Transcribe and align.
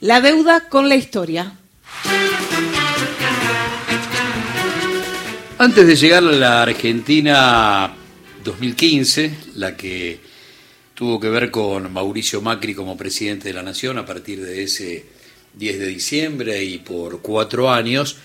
La 0.00 0.20
deuda 0.20 0.68
con 0.68 0.90
la 0.90 0.94
historia. 0.94 1.56
Antes 5.56 5.86
de 5.86 5.96
llegar 5.96 6.22
a 6.22 6.32
la 6.32 6.62
Argentina 6.62 7.94
2015, 8.44 9.34
la 9.54 9.74
que 9.74 10.20
tuvo 10.92 11.18
que 11.18 11.30
ver 11.30 11.50
con 11.50 11.90
Mauricio 11.90 12.42
Macri 12.42 12.74
como 12.74 12.98
presidente 12.98 13.48
de 13.48 13.54
la 13.54 13.62
Nación 13.62 13.96
a 13.96 14.04
partir 14.04 14.44
de 14.44 14.64
ese 14.64 15.06
10 15.54 15.78
de 15.78 15.86
diciembre 15.86 16.62
y 16.62 16.76
por 16.76 17.22
cuatro 17.22 17.72
años, 17.72 18.18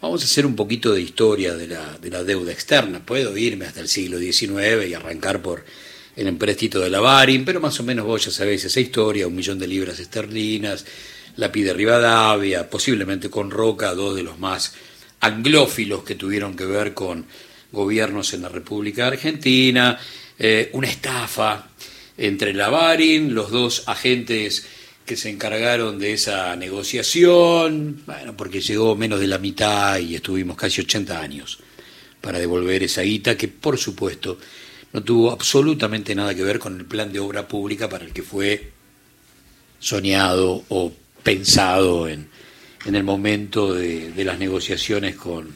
vamos 0.00 0.22
a 0.22 0.24
hacer 0.24 0.44
un 0.44 0.56
poquito 0.56 0.92
de 0.92 1.02
historia 1.02 1.54
de 1.54 1.68
la, 1.68 1.98
de 1.98 2.10
la 2.10 2.24
deuda 2.24 2.50
externa. 2.50 2.98
Puedo 3.06 3.36
irme 3.36 3.66
hasta 3.66 3.78
el 3.78 3.88
siglo 3.88 4.18
XIX 4.18 4.88
y 4.88 4.94
arrancar 4.94 5.40
por 5.40 5.64
el 6.16 6.26
empréstito 6.26 6.80
de 6.80 6.90
la 6.90 7.00
Barin, 7.00 7.44
pero 7.44 7.60
más 7.60 7.78
o 7.80 7.82
menos 7.82 8.04
vos 8.04 8.24
ya 8.24 8.30
sabéis 8.30 8.64
esa 8.64 8.80
historia, 8.80 9.26
un 9.26 9.34
millón 9.34 9.58
de 9.58 9.66
libras 9.66 9.98
esterlinas, 9.98 10.84
la 11.36 11.50
pide 11.50 11.72
Rivadavia, 11.72 12.68
posiblemente 12.68 13.30
con 13.30 13.50
Roca, 13.50 13.94
dos 13.94 14.14
de 14.14 14.22
los 14.22 14.38
más 14.38 14.74
anglófilos 15.20 16.04
que 16.04 16.14
tuvieron 16.14 16.54
que 16.54 16.66
ver 16.66 16.92
con 16.92 17.24
gobiernos 17.70 18.34
en 18.34 18.42
la 18.42 18.48
República 18.48 19.06
Argentina, 19.06 19.98
eh, 20.38 20.68
una 20.72 20.88
estafa 20.88 21.68
entre 22.18 22.52
la 22.52 22.68
Barin, 22.68 23.34
los 23.34 23.50
dos 23.50 23.84
agentes 23.86 24.66
que 25.06 25.16
se 25.16 25.30
encargaron 25.30 25.98
de 25.98 26.12
esa 26.12 26.54
negociación, 26.56 28.02
bueno, 28.06 28.36
porque 28.36 28.60
llegó 28.60 28.94
menos 28.94 29.20
de 29.20 29.26
la 29.26 29.38
mitad 29.38 29.98
y 29.98 30.14
estuvimos 30.14 30.56
casi 30.56 30.82
80 30.82 31.20
años 31.20 31.58
para 32.20 32.38
devolver 32.38 32.82
esa 32.82 33.02
guita 33.02 33.36
que 33.36 33.48
por 33.48 33.78
supuesto 33.78 34.38
no 34.92 35.02
tuvo 35.02 35.32
absolutamente 35.32 36.14
nada 36.14 36.34
que 36.34 36.44
ver 36.44 36.58
con 36.58 36.78
el 36.78 36.84
plan 36.84 37.12
de 37.12 37.20
obra 37.20 37.48
pública 37.48 37.88
para 37.88 38.04
el 38.04 38.12
que 38.12 38.22
fue 38.22 38.72
soñado 39.78 40.64
o 40.68 40.92
pensado 41.22 42.08
en, 42.08 42.28
en 42.84 42.94
el 42.94 43.04
momento 43.04 43.74
de, 43.74 44.12
las 44.24 44.38
negociaciones 44.38 45.16
con, 45.16 45.48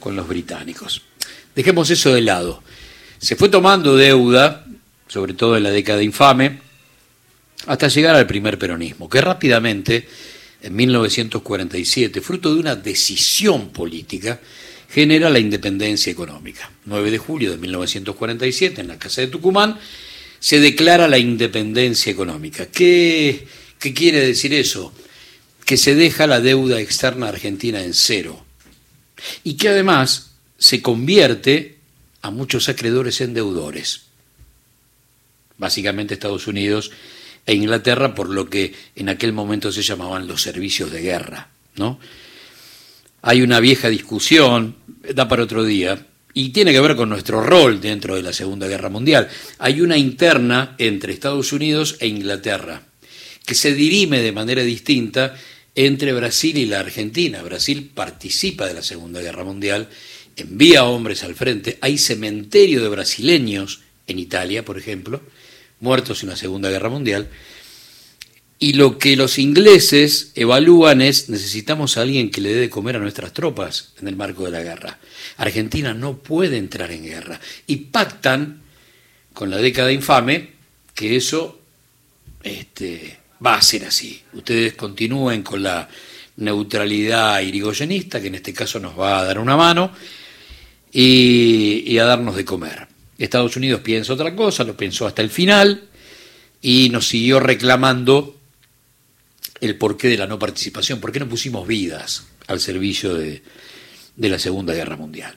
con 0.00 0.16
los 0.16 0.26
británicos. 0.26 1.02
Dejemos 1.54 1.90
eso 1.90 2.12
de 2.12 2.22
lado. 2.22 2.62
Se 3.18 3.36
fue 3.36 3.48
tomando 3.48 3.96
deuda, 3.96 4.66
sobre 5.08 5.34
todo 5.34 5.56
en 5.56 5.62
la 5.62 5.70
década 5.70 6.02
infame, 6.02 6.60
hasta 7.66 7.88
llegar 7.88 8.14
al 8.14 8.26
primer 8.26 8.58
peronismo, 8.58 9.08
que 9.08 9.20
rápidamente, 9.20 10.06
en 10.62 10.76
1947, 10.76 12.20
fruto 12.20 12.54
de 12.54 12.60
una 12.60 12.76
decisión 12.76 13.70
política, 13.70 14.40
genera 14.88 15.30
la 15.30 15.38
independencia 15.38 16.10
económica. 16.10 16.70
9 16.84 17.10
de 17.10 17.18
julio 17.18 17.50
de 17.50 17.58
1947, 17.58 18.80
en 18.80 18.88
la 18.88 18.98
Casa 18.98 19.20
de 19.20 19.26
Tucumán, 19.26 19.78
se 20.38 20.60
declara 20.60 21.08
la 21.08 21.18
independencia 21.18 22.12
económica. 22.12 22.66
¿Qué, 22.66 23.46
qué 23.78 23.94
quiere 23.94 24.20
decir 24.20 24.54
eso? 24.54 24.92
que 25.66 25.76
se 25.76 25.96
deja 25.96 26.28
la 26.28 26.40
deuda 26.40 26.80
externa 26.80 27.28
argentina 27.28 27.82
en 27.82 27.92
cero 27.92 28.46
y 29.42 29.56
que 29.56 29.68
además 29.68 30.30
se 30.58 30.80
convierte 30.80 31.78
a 32.22 32.30
muchos 32.30 32.68
acreedores 32.68 33.20
en 33.20 33.34
deudores, 33.34 34.02
básicamente 35.58 36.14
Estados 36.14 36.46
Unidos 36.46 36.92
e 37.44 37.54
Inglaterra 37.54 38.14
por 38.14 38.30
lo 38.30 38.48
que 38.48 38.74
en 38.94 39.08
aquel 39.08 39.32
momento 39.32 39.72
se 39.72 39.82
llamaban 39.82 40.28
los 40.28 40.40
servicios 40.40 40.92
de 40.92 41.02
guerra, 41.02 41.50
¿no? 41.74 41.98
Hay 43.28 43.42
una 43.42 43.58
vieja 43.58 43.88
discusión, 43.88 44.76
da 45.12 45.26
para 45.26 45.42
otro 45.42 45.64
día, 45.64 46.06
y 46.32 46.50
tiene 46.50 46.72
que 46.72 46.80
ver 46.80 46.94
con 46.94 47.08
nuestro 47.08 47.42
rol 47.42 47.80
dentro 47.80 48.14
de 48.14 48.22
la 48.22 48.32
Segunda 48.32 48.68
Guerra 48.68 48.88
Mundial. 48.88 49.28
Hay 49.58 49.80
una 49.80 49.96
interna 49.96 50.76
entre 50.78 51.12
Estados 51.12 51.52
Unidos 51.52 51.96
e 51.98 52.06
Inglaterra, 52.06 52.82
que 53.44 53.56
se 53.56 53.74
dirime 53.74 54.20
de 54.20 54.30
manera 54.30 54.62
distinta 54.62 55.34
entre 55.74 56.12
Brasil 56.12 56.56
y 56.56 56.66
la 56.66 56.78
Argentina. 56.78 57.42
Brasil 57.42 57.90
participa 57.92 58.68
de 58.68 58.74
la 58.74 58.82
Segunda 58.84 59.20
Guerra 59.20 59.42
Mundial, 59.42 59.88
envía 60.36 60.84
hombres 60.84 61.24
al 61.24 61.34
frente, 61.34 61.78
hay 61.80 61.98
cementerio 61.98 62.80
de 62.80 62.90
brasileños 62.90 63.80
en 64.06 64.20
Italia, 64.20 64.64
por 64.64 64.78
ejemplo, 64.78 65.20
muertos 65.80 66.22
en 66.22 66.28
la 66.28 66.36
Segunda 66.36 66.70
Guerra 66.70 66.90
Mundial, 66.90 67.28
y 68.58 68.72
lo 68.72 68.98
que 68.98 69.16
los 69.16 69.38
ingleses 69.38 70.32
evalúan 70.34 71.02
es, 71.02 71.28
necesitamos 71.28 71.96
a 71.96 72.02
alguien 72.02 72.30
que 72.30 72.40
le 72.40 72.54
dé 72.54 72.60
de 72.60 72.70
comer 72.70 72.96
a 72.96 73.00
nuestras 73.00 73.32
tropas 73.32 73.92
en 74.00 74.08
el 74.08 74.16
marco 74.16 74.44
de 74.44 74.50
la 74.50 74.62
guerra. 74.62 74.98
Argentina 75.36 75.92
no 75.92 76.18
puede 76.18 76.56
entrar 76.56 76.90
en 76.90 77.04
guerra. 77.04 77.38
Y 77.66 77.76
pactan 77.76 78.62
con 79.34 79.50
la 79.50 79.58
década 79.58 79.92
infame 79.92 80.52
que 80.94 81.16
eso 81.16 81.60
este, 82.42 83.18
va 83.44 83.56
a 83.56 83.62
ser 83.62 83.84
así. 83.84 84.22
Ustedes 84.32 84.74
continúen 84.74 85.42
con 85.42 85.62
la 85.62 85.88
neutralidad 86.36 87.40
irigoyenista, 87.40 88.20
que 88.20 88.28
en 88.28 88.36
este 88.36 88.54
caso 88.54 88.78
nos 88.78 88.98
va 88.98 89.20
a 89.20 89.24
dar 89.24 89.38
una 89.38 89.56
mano, 89.56 89.92
y, 90.92 91.98
a 91.98 92.04
darnos 92.04 92.36
de 92.36 92.44
comer. 92.44 92.86
Estados 93.18 93.56
Unidos 93.56 93.80
piensa 93.80 94.14
otra 94.14 94.34
cosa, 94.34 94.64
lo 94.64 94.76
pensó 94.76 95.06
hasta 95.06 95.22
el 95.22 95.30
final, 95.30 95.84
y 96.62 96.88
nos 96.90 97.08
siguió 97.08 97.40
reclamando 97.40 98.35
el 99.60 99.76
porqué 99.76 100.08
de 100.08 100.18
la 100.18 100.26
no 100.26 100.38
participación, 100.38 101.00
por 101.00 101.12
qué 101.12 101.20
no 101.20 101.28
pusimos 101.28 101.66
vidas 101.66 102.24
al 102.46 102.60
servicio 102.60 103.14
de, 103.14 103.42
de 104.16 104.28
la 104.28 104.38
Segunda 104.38 104.74
Guerra 104.74 104.96
Mundial. 104.96 105.36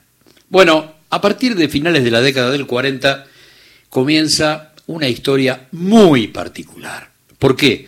Bueno, 0.49 0.95
a 1.09 1.21
partir 1.21 1.55
de 1.55 1.69
finales 1.69 2.03
de 2.03 2.11
la 2.11 2.21
década 2.21 2.51
del 2.51 2.67
40 2.67 3.25
comienza 3.89 4.73
una 4.87 5.07
historia 5.07 5.67
muy 5.71 6.27
particular. 6.27 7.11
¿Por 7.37 7.55
qué? 7.55 7.87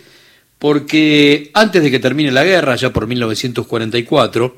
Porque 0.60 1.50
antes 1.54 1.82
de 1.82 1.90
que 1.90 2.00
termine 2.00 2.32
la 2.32 2.44
guerra, 2.44 2.76
ya 2.76 2.94
por 2.94 3.08
1944, 3.08 4.58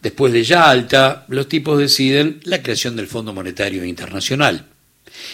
después 0.00 0.32
de 0.32 0.44
Yalta, 0.44 1.24
los 1.28 1.48
tipos 1.48 1.78
deciden 1.78 2.40
la 2.44 2.62
creación 2.62 2.94
del 2.94 3.08
Fondo 3.08 3.32
Monetario 3.32 3.84
Internacional. 3.84 4.66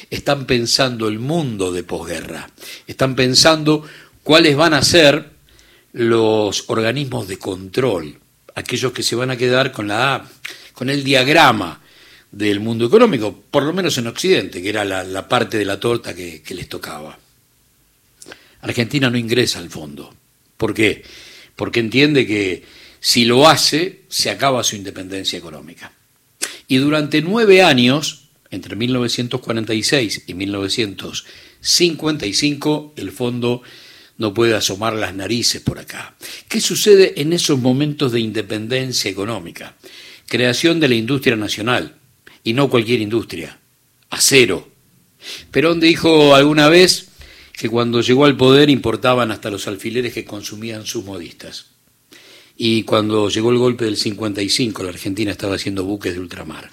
Están 0.09 0.47
pensando 0.47 1.09
el 1.09 1.19
mundo 1.19 1.72
de 1.72 1.82
posguerra, 1.82 2.48
están 2.86 3.15
pensando 3.15 3.84
cuáles 4.22 4.56
van 4.56 4.72
a 4.72 4.82
ser 4.82 5.34
los 5.94 6.65
organismos 6.66 7.27
de 7.27 7.38
control, 7.38 8.19
aquellos 8.55 8.93
que 8.93 9.03
se 9.03 9.16
van 9.16 9.31
a 9.31 9.38
quedar 9.38 9.72
con 9.72 9.88
la 9.88 10.28
con 10.75 10.91
el 10.91 11.03
diagrama 11.03 11.81
del 12.31 12.60
mundo 12.60 12.84
económico, 12.84 13.43
por 13.50 13.62
lo 13.62 13.72
menos 13.72 13.97
en 13.97 14.09
Occidente, 14.09 14.60
que 14.60 14.69
era 14.69 14.84
la, 14.84 15.28
parte 15.28 15.56
de 15.56 15.65
la 15.65 15.81
torta 15.81 16.15
que 16.15 16.43
les 16.49 16.69
tocaba. 16.69 17.19
Argentina 18.60 19.09
no 19.09 19.16
ingresa 19.19 19.60
al 19.60 19.71
fondo. 19.71 20.12
¿Por 20.56 20.75
qué? 20.75 21.04
Porque 21.54 21.78
entiende 21.81 22.27
que 22.27 22.65
si 22.99 23.27
lo 23.27 23.47
hace, 23.47 24.04
se 24.09 24.31
acaba 24.31 24.65
su 24.65 24.77
independencia 24.77 25.38
económica. 25.38 25.93
Y 26.66 26.78
durante 26.78 27.21
nueve 27.21 27.62
años, 27.62 28.28
entre 28.50 28.75
1946 28.75 30.22
y 30.27 30.33
1955, 30.34 32.94
el 32.97 33.12
fondo 33.12 33.62
no 34.19 34.35
puede 34.35 34.55
asomar 34.55 34.95
las 34.95 35.15
narices 35.15 35.61
por 35.61 35.79
acá. 35.79 36.15
¿Qué 36.49 36.61
sucede 36.61 37.21
en 37.21 37.33
esos 37.33 37.59
momentos 37.59 38.13
de 38.13 38.21
independencia 38.21 39.11
económica? 39.11 39.77
Creación 40.27 40.81
de 40.81 40.89
la 40.89 40.95
industria 40.95 41.37
nacional, 41.37 41.97
y 42.43 42.53
no 42.53 42.69
cualquier 42.69 43.01
industria, 43.01 43.59
acero. 44.11 44.69
Perón 45.51 45.81
dijo 45.81 46.35
alguna 46.35 46.69
vez, 46.69 47.09
que 47.57 47.69
cuando 47.69 48.01
llegó 48.01 48.25
al 48.25 48.37
poder 48.37 48.69
importaban 48.69 49.31
hasta 49.31 49.51
los 49.51 49.69
alfileres 49.69 50.13
que 50.13 50.25
consumían 50.25 50.87
sus 50.87 51.05
modistas. 51.05 51.67
Y 52.57 52.83
cuando 52.83 53.29
llegó 53.29 53.51
el 53.51 53.59
golpe 53.59 53.85
del 53.85 53.97
55, 53.97 54.83
la 54.83 54.91
Argentina 54.91 55.31
estaba 55.31 55.55
haciendo 55.55 55.85
buques 55.85 56.15
de 56.15 56.21
ultramar. 56.21 56.69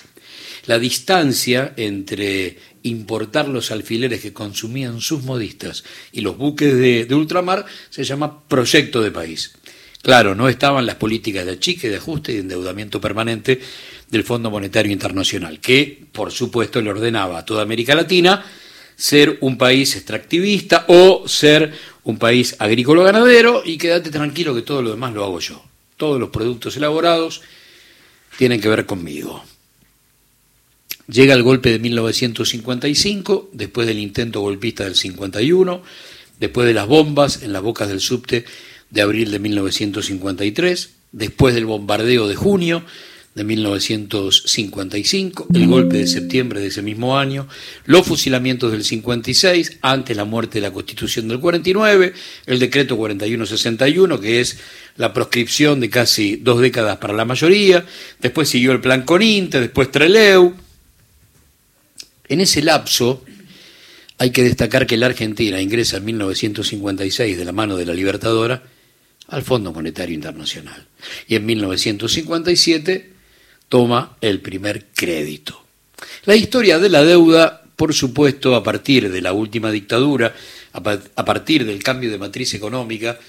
La 0.67 0.77
distancia 0.77 1.73
entre 1.77 2.57
importar 2.83 3.47
los 3.47 3.71
alfileres 3.71 4.21
que 4.21 4.33
consumían 4.33 5.01
sus 5.01 5.23
modistas 5.23 5.83
y 6.11 6.21
los 6.21 6.37
buques 6.37 6.73
de, 6.75 7.07
ultramar 7.13 7.65
se 7.89 8.03
llama 8.03 8.43
proyecto 8.47 9.01
de 9.01 9.11
país. 9.11 9.53
Claro, 10.01 10.33
no 10.33 10.49
estaban 10.49 10.85
las 10.85 10.95
políticas 10.95 11.45
de 11.45 11.53
achique, 11.53 11.89
de 11.89 11.97
ajuste 11.97 12.31
y 12.31 12.35
de 12.35 12.41
endeudamiento 12.41 12.99
permanente 12.99 13.61
del 14.09 14.23
Fondo 14.23 14.49
Monetario 14.49 14.91
Internacional, 14.91 15.59
que, 15.59 16.05
por 16.11 16.31
supuesto, 16.31 16.81
le 16.81 16.89
ordenaba 16.89 17.39
a 17.39 17.45
toda 17.45 17.61
América 17.61 17.93
Latina 17.93 18.43
ser 18.95 19.37
un 19.41 19.57
país 19.57 19.95
extractivista 19.95 20.85
o 20.87 21.27
ser 21.27 21.73
un 22.03 22.17
país 22.17 22.55
agrícola-ganadero 22.57 23.61
y 23.63 23.77
quédate 23.77 24.09
tranquilo 24.09 24.55
que 24.55 24.63
todo 24.63 24.81
lo 24.81 24.91
demás 24.91 25.13
lo 25.13 25.23
hago 25.23 25.39
yo. 25.39 25.63
Todos 25.97 26.19
los 26.19 26.29
productos 26.29 26.75
elaborados 26.77 27.41
tienen 28.37 28.59
que 28.59 28.69
ver 28.69 28.85
conmigo. 28.85 29.43
Llega 31.11 31.33
el 31.33 31.43
golpe 31.43 31.71
de 31.71 31.79
1955, 31.79 33.49
después 33.51 33.85
del 33.85 33.99
intento 33.99 34.39
golpista 34.39 34.85
del 34.85 34.95
51, 34.95 35.83
después 36.39 36.65
de 36.65 36.73
las 36.73 36.87
bombas 36.87 37.43
en 37.43 37.51
las 37.51 37.61
bocas 37.61 37.89
del 37.89 37.99
subte 37.99 38.45
de 38.91 39.01
abril 39.01 39.29
de 39.29 39.39
1953, 39.39 40.91
después 41.11 41.53
del 41.53 41.65
bombardeo 41.65 42.29
de 42.29 42.35
junio 42.35 42.85
de 43.35 43.43
1955, 43.43 45.47
el 45.53 45.67
golpe 45.67 45.97
de 45.97 46.07
septiembre 46.07 46.61
de 46.61 46.67
ese 46.67 46.81
mismo 46.81 47.17
año, 47.17 47.45
los 47.83 48.07
fusilamientos 48.07 48.71
del 48.71 48.85
56, 48.85 49.79
antes 49.81 50.15
la 50.15 50.23
muerte 50.23 50.59
de 50.59 50.67
la 50.67 50.71
Constitución 50.71 51.27
del 51.27 51.41
49, 51.41 52.13
el 52.45 52.59
decreto 52.59 52.95
4161, 52.95 54.21
que 54.21 54.39
es 54.39 54.59
la 54.95 55.11
proscripción 55.11 55.81
de 55.81 55.89
casi 55.89 56.37
dos 56.37 56.61
décadas 56.61 56.99
para 56.99 57.13
la 57.13 57.25
mayoría, 57.25 57.85
después 58.21 58.47
siguió 58.47 58.71
el 58.71 58.79
plan 58.79 59.03
Coninte, 59.03 59.59
después 59.59 59.91
Treleu. 59.91 60.55
En 62.31 62.39
ese 62.39 62.61
lapso 62.61 63.25
hay 64.17 64.29
que 64.29 64.41
destacar 64.41 64.87
que 64.87 64.95
la 64.95 65.07
Argentina 65.07 65.59
ingresa 65.59 65.97
en 65.97 66.05
1956 66.05 67.37
de 67.37 67.43
la 67.43 67.51
mano 67.51 67.75
de 67.75 67.85
la 67.85 67.93
Libertadora 67.93 68.63
al 69.27 69.43
Fondo 69.43 69.73
Monetario 69.73 70.15
Internacional 70.15 70.87
y 71.27 71.35
en 71.35 71.45
1957 71.45 73.11
toma 73.67 74.15
el 74.21 74.39
primer 74.39 74.85
crédito. 74.95 75.61
La 76.23 76.37
historia 76.37 76.79
de 76.79 76.87
la 76.87 77.03
deuda, 77.03 77.63
por 77.75 77.93
supuesto, 77.93 78.55
a 78.55 78.63
partir 78.63 79.11
de 79.11 79.21
la 79.21 79.33
última 79.33 79.69
dictadura, 79.69 80.33
a 80.71 81.25
partir 81.25 81.65
del 81.65 81.83
cambio 81.83 82.09
de 82.11 82.17
matriz 82.17 82.53
económica, 82.53 83.19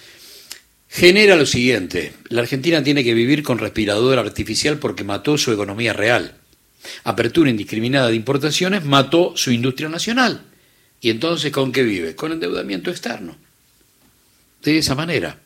genera 0.89 1.35
lo 1.35 1.45
siguiente. 1.45 2.13
La 2.29 2.43
Argentina 2.43 2.85
tiene 2.85 3.03
que 3.03 3.15
vivir 3.15 3.43
con 3.43 3.59
respirador 3.59 4.21
artificial 4.21 4.79
porque 4.79 5.03
mató 5.03 5.37
su 5.39 5.51
economía 5.51 5.93
real. 5.93 6.37
Apertura 7.05 7.51
indiscriminada 7.51 8.09
de 8.09 8.17
importaciones 8.17 8.85
mató 8.85 9.33
su 9.37 9.51
industria 9.51 9.89
nacional. 9.89 10.43
¿Y 11.01 11.11
entonces 11.11 11.51
con 11.53 11.73
qué 11.73 11.83
vive? 11.83 12.15
Con 12.15 12.33
endeudamiento 12.33 12.91
externo. 12.91 13.37
De 14.63 14.79
esa 14.79 14.95
manera. 14.95 15.39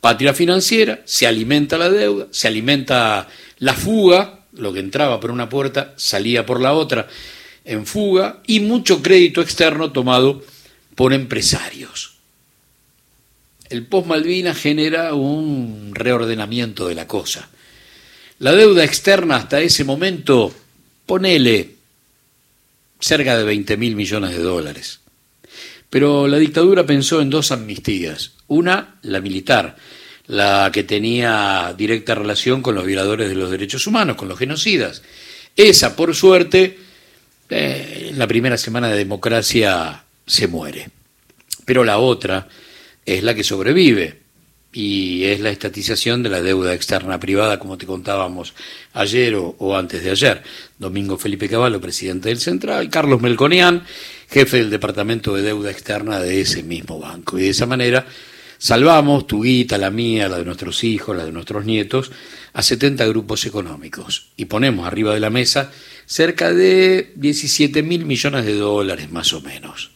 Patria 0.00 0.34
financiera, 0.34 1.00
se 1.04 1.28
alimenta 1.28 1.78
la 1.78 1.88
deuda, 1.88 2.26
se 2.32 2.48
alimenta 2.48 3.28
la 3.58 3.74
fuga, 3.74 4.40
lo 4.52 4.72
que 4.72 4.80
entraba 4.80 5.20
por 5.20 5.30
una 5.30 5.48
puerta 5.48 5.94
salía 5.96 6.44
por 6.44 6.60
la 6.60 6.72
otra 6.72 7.08
en 7.64 7.86
fuga, 7.86 8.42
y 8.44 8.58
mucho 8.58 9.00
crédito 9.02 9.40
externo 9.40 9.92
tomado 9.92 10.42
por 10.96 11.12
empresarios. 11.12 12.14
El 13.68 13.86
post-Malvinas 13.86 14.58
genera 14.58 15.14
un 15.14 15.92
reordenamiento 15.94 16.88
de 16.88 16.96
la 16.96 17.06
cosa. 17.06 17.48
La 18.38 18.52
deuda 18.52 18.84
externa 18.84 19.36
hasta 19.36 19.60
ese 19.60 19.84
momento, 19.84 20.52
ponele 21.06 21.76
cerca 22.98 23.36
de 23.36 23.44
20 23.44 23.76
mil 23.76 23.96
millones 23.96 24.30
de 24.30 24.42
dólares. 24.42 25.00
Pero 25.90 26.26
la 26.26 26.38
dictadura 26.38 26.86
pensó 26.86 27.20
en 27.20 27.30
dos 27.30 27.52
amnistías. 27.52 28.32
Una, 28.48 28.96
la 29.02 29.20
militar, 29.20 29.76
la 30.26 30.70
que 30.72 30.84
tenía 30.84 31.74
directa 31.76 32.14
relación 32.14 32.62
con 32.62 32.74
los 32.74 32.86
violadores 32.86 33.28
de 33.28 33.34
los 33.34 33.50
derechos 33.50 33.86
humanos, 33.86 34.16
con 34.16 34.28
los 34.28 34.38
genocidas. 34.38 35.02
Esa, 35.56 35.94
por 35.94 36.14
suerte, 36.14 36.78
eh, 37.50 38.08
en 38.10 38.18
la 38.18 38.26
primera 38.26 38.56
semana 38.56 38.88
de 38.88 38.96
democracia 38.96 40.04
se 40.26 40.48
muere. 40.48 40.88
Pero 41.64 41.84
la 41.84 41.98
otra 41.98 42.48
es 43.04 43.22
la 43.22 43.34
que 43.34 43.44
sobrevive 43.44 44.21
y 44.72 45.24
es 45.24 45.40
la 45.40 45.50
estatización 45.50 46.22
de 46.22 46.30
la 46.30 46.40
deuda 46.40 46.74
externa 46.74 47.20
privada, 47.20 47.58
como 47.58 47.76
te 47.78 47.86
contábamos 47.86 48.54
ayer 48.94 49.34
o, 49.36 49.76
antes 49.76 50.02
de 50.02 50.10
ayer. 50.10 50.42
Domingo 50.78 51.18
Felipe 51.18 51.48
Cavallo, 51.48 51.80
presidente 51.80 52.30
del 52.30 52.38
Central, 52.38 52.88
Carlos 52.88 53.20
Melconian, 53.20 53.84
jefe 54.30 54.58
del 54.58 54.70
Departamento 54.70 55.34
de 55.34 55.42
Deuda 55.42 55.70
Externa 55.70 56.20
de 56.20 56.40
ese 56.40 56.62
mismo 56.62 56.98
banco. 56.98 57.38
Y 57.38 57.42
de 57.42 57.50
esa 57.50 57.66
manera 57.66 58.06
Salvamos 58.62 59.26
tu 59.26 59.42
guita, 59.42 59.76
la 59.76 59.90
mía, 59.90 60.28
la 60.28 60.38
de 60.38 60.44
nuestros 60.44 60.84
hijos, 60.84 61.16
la 61.16 61.24
de 61.24 61.32
nuestros 61.32 61.64
nietos, 61.64 62.12
a 62.52 62.62
70 62.62 63.04
grupos 63.06 63.44
económicos 63.44 64.28
y 64.36 64.44
ponemos 64.44 64.86
arriba 64.86 65.12
de 65.12 65.18
la 65.18 65.30
mesa 65.30 65.72
cerca 66.06 66.52
de 66.52 67.12
17 67.16 67.82
mil 67.82 68.06
millones 68.06 68.46
de 68.46 68.54
dólares 68.54 69.10
más 69.10 69.32
o 69.32 69.40
menos. 69.40 69.90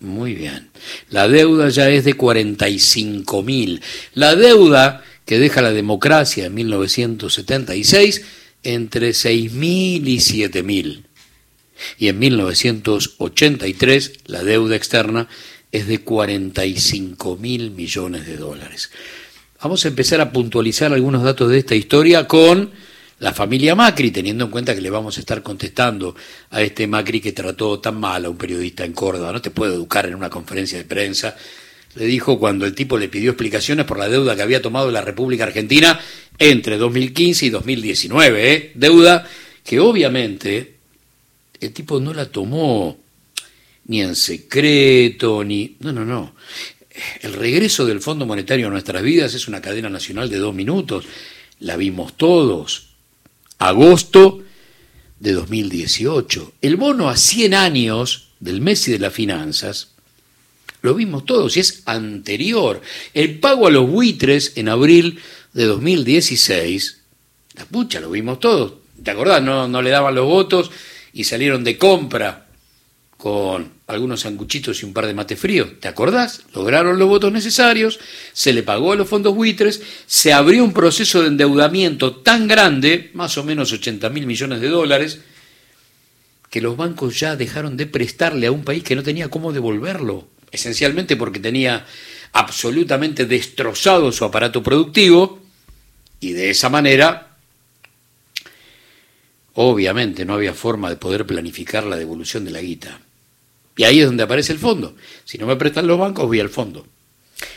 Muy 0.00 0.34
bien. 0.34 0.70
La 1.10 1.28
deuda 1.28 1.68
ya 1.70 1.90
es 1.90 2.04
de 2.04 2.14
45 2.14 3.42
mil. 3.42 3.82
La 4.14 4.36
deuda 4.36 5.02
que 5.24 5.38
deja 5.38 5.60
la 5.60 5.72
democracia 5.72 6.46
en 6.46 6.54
1976 6.54 8.22
entre 8.62 9.12
6 9.12 9.52
mil 9.52 10.08
y 10.08 10.20
7 10.20 10.62
mil. 10.62 11.04
Y 11.98 12.08
en 12.08 12.18
1983 12.18 14.12
la 14.26 14.42
deuda 14.42 14.76
externa 14.76 15.28
es 15.70 15.86
de 15.86 16.00
45 16.00 17.36
mil 17.36 17.70
millones 17.72 18.26
de 18.26 18.36
dólares. 18.36 18.90
Vamos 19.62 19.84
a 19.84 19.88
empezar 19.88 20.20
a 20.20 20.32
puntualizar 20.32 20.92
algunos 20.92 21.22
datos 21.24 21.50
de 21.50 21.58
esta 21.58 21.74
historia 21.74 22.26
con 22.28 22.70
la 23.20 23.32
familia 23.32 23.74
Macri, 23.74 24.10
teniendo 24.10 24.44
en 24.44 24.50
cuenta 24.50 24.74
que 24.74 24.80
le 24.80 24.90
vamos 24.90 25.16
a 25.16 25.20
estar 25.20 25.42
contestando 25.42 26.14
a 26.50 26.62
este 26.62 26.86
Macri 26.86 27.20
que 27.20 27.32
trató 27.32 27.80
tan 27.80 27.98
mal 27.98 28.24
a 28.24 28.30
un 28.30 28.36
periodista 28.36 28.84
en 28.84 28.92
Córdoba. 28.92 29.32
No 29.32 29.42
te 29.42 29.50
puede 29.50 29.74
educar 29.74 30.06
en 30.06 30.14
una 30.14 30.30
conferencia 30.30 30.78
de 30.78 30.84
prensa. 30.84 31.36
Le 31.96 32.04
dijo 32.04 32.38
cuando 32.38 32.64
el 32.64 32.74
tipo 32.74 32.96
le 32.96 33.08
pidió 33.08 33.30
explicaciones 33.30 33.86
por 33.86 33.98
la 33.98 34.08
deuda 34.08 34.36
que 34.36 34.42
había 34.42 34.62
tomado 34.62 34.90
la 34.90 35.00
República 35.00 35.44
Argentina 35.44 35.98
entre 36.38 36.78
2015 36.78 37.46
y 37.46 37.50
2019. 37.50 38.52
¿eh? 38.52 38.72
Deuda 38.74 39.28
que 39.64 39.80
obviamente 39.80 40.76
el 41.60 41.72
tipo 41.72 41.98
no 41.98 42.14
la 42.14 42.26
tomó 42.26 42.96
ni 43.86 44.02
en 44.02 44.14
secreto, 44.14 45.42
ni... 45.42 45.76
No, 45.80 45.92
no, 45.92 46.04
no. 46.04 46.34
El 47.22 47.32
regreso 47.32 47.86
del 47.86 48.00
Fondo 48.00 48.26
Monetario 48.26 48.68
a 48.68 48.70
nuestras 48.70 49.02
vidas 49.02 49.34
es 49.34 49.48
una 49.48 49.60
cadena 49.60 49.88
nacional 49.88 50.28
de 50.28 50.36
dos 50.36 50.54
minutos. 50.54 51.06
La 51.60 51.76
vimos 51.76 52.16
todos. 52.16 52.87
Agosto 53.58 54.42
de 55.20 55.32
2018. 55.32 56.54
El 56.60 56.76
bono 56.76 57.08
a 57.08 57.16
100 57.16 57.54
años 57.54 58.28
del 58.40 58.60
Messi 58.60 58.92
de 58.92 58.98
las 58.98 59.12
finanzas, 59.12 59.92
lo 60.80 60.94
vimos 60.94 61.24
todos 61.24 61.56
y 61.56 61.60
es 61.60 61.82
anterior. 61.86 62.80
El 63.14 63.40
pago 63.40 63.66
a 63.66 63.70
los 63.70 63.88
buitres 63.88 64.52
en 64.56 64.68
abril 64.68 65.20
de 65.52 65.64
2016, 65.64 67.00
la 67.54 67.64
pucha, 67.64 68.00
lo 68.00 68.10
vimos 68.10 68.38
todos. 68.40 68.74
¿Te 69.02 69.10
acordás? 69.10 69.42
No, 69.42 69.68
no 69.68 69.82
le 69.82 69.90
daban 69.90 70.14
los 70.14 70.26
votos 70.26 70.70
y 71.12 71.24
salieron 71.24 71.64
de 71.64 71.78
compra 71.78 72.47
con 73.18 73.72
algunos 73.88 74.20
sanguchitos 74.20 74.80
y 74.80 74.86
un 74.86 74.92
par 74.92 75.04
de 75.04 75.12
mate 75.12 75.34
frío. 75.34 75.76
¿Te 75.80 75.88
acordás? 75.88 76.42
Lograron 76.54 77.00
los 77.00 77.08
votos 77.08 77.32
necesarios, 77.32 77.98
se 78.32 78.52
le 78.52 78.62
pagó 78.62 78.92
a 78.92 78.96
los 78.96 79.08
fondos 79.08 79.34
buitres, 79.34 79.82
se 80.06 80.32
abrió 80.32 80.62
un 80.62 80.72
proceso 80.72 81.20
de 81.20 81.26
endeudamiento 81.26 82.14
tan 82.14 82.46
grande, 82.46 83.10
más 83.14 83.36
o 83.36 83.42
menos 83.42 83.72
80 83.72 84.08
mil 84.10 84.24
millones 84.24 84.60
de 84.60 84.68
dólares, 84.68 85.18
que 86.48 86.60
los 86.60 86.76
bancos 86.76 87.18
ya 87.18 87.34
dejaron 87.34 87.76
de 87.76 87.86
prestarle 87.86 88.46
a 88.46 88.52
un 88.52 88.62
país 88.62 88.84
que 88.84 88.94
no 88.94 89.02
tenía 89.02 89.28
cómo 89.28 89.52
devolverlo, 89.52 90.28
esencialmente 90.52 91.16
porque 91.16 91.40
tenía 91.40 91.84
absolutamente 92.32 93.26
destrozado 93.26 94.12
su 94.12 94.24
aparato 94.24 94.62
productivo 94.62 95.40
y 96.20 96.32
de 96.32 96.50
esa 96.50 96.68
manera 96.68 97.36
obviamente 99.54 100.24
no 100.24 100.34
había 100.34 100.54
forma 100.54 100.88
de 100.88 100.96
poder 100.96 101.26
planificar 101.26 101.82
la 101.82 101.96
devolución 101.96 102.44
de 102.44 102.52
la 102.52 102.60
guita. 102.60 103.00
Y 103.78 103.84
ahí 103.84 104.00
es 104.00 104.06
donde 104.06 104.24
aparece 104.24 104.52
el 104.52 104.58
fondo. 104.58 104.94
Si 105.24 105.38
no 105.38 105.46
me 105.46 105.56
prestan 105.56 105.86
los 105.86 105.98
bancos, 105.98 106.26
voy 106.26 106.40
al 106.40 106.50
fondo. 106.50 106.84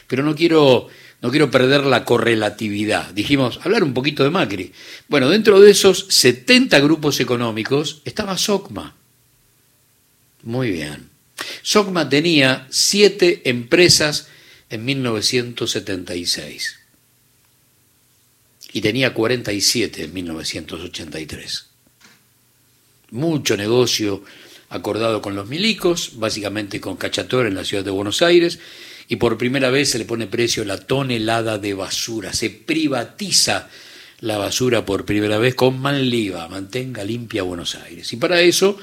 Pero 0.08 0.24
no 0.24 0.36
quiero, 0.36 0.88
no 1.20 1.32
quiero 1.32 1.50
perder 1.50 1.84
la 1.84 2.06
correlatividad. 2.06 3.10
Dijimos, 3.10 3.60
hablar 3.64 3.84
un 3.84 3.96
poquito 3.96 4.24
de 4.24 4.30
Macri. 4.30 4.72
Bueno, 5.08 5.30
dentro 5.30 5.60
de 5.60 5.72
esos 5.72 6.06
70 6.10 6.80
grupos 6.80 7.20
económicos 7.20 8.04
estaba 8.06 8.38
SOCMA. 8.38 8.96
Muy 10.44 10.70
bien. 10.70 11.10
SOCMA 11.64 12.08
tenía 12.08 12.68
siete 12.70 13.42
empresas 13.50 14.28
en 14.70 14.86
1976 14.86 16.78
y 18.74 18.82
tenía 18.82 19.12
47 19.16 20.04
en 20.04 20.14
1983. 20.14 21.66
Mucho 23.10 23.58
negocio 23.58 24.24
acordado 24.72 25.22
con 25.22 25.36
los 25.36 25.48
milicos, 25.48 26.14
básicamente 26.16 26.82
con 26.82 26.96
Cachator 26.96 27.46
en 27.46 27.56
la 27.56 27.66
ciudad 27.66 27.84
de 27.84 27.92
Buenos 27.92 28.22
Aires, 28.22 28.58
y 29.08 29.18
por 29.18 29.38
primera 29.38 29.70
vez 29.70 29.92
se 29.92 30.00
le 30.00 30.06
pone 30.06 30.26
precio 30.26 30.64
a 30.64 30.66
la 30.66 30.80
tonelada 30.80 31.58
de 31.58 31.74
basura, 31.74 32.34
se 32.34 32.50
privatiza 32.50 33.70
la 34.22 34.38
basura 34.38 34.86
por 34.86 35.04
primera 35.04 35.38
vez 35.38 35.56
con 35.56 35.80
Manliva, 35.80 36.48
mantenga 36.48 37.04
limpia 37.04 37.44
Buenos 37.44 37.76
Aires. 37.76 38.12
Y 38.14 38.18
para 38.18 38.40
eso 38.40 38.78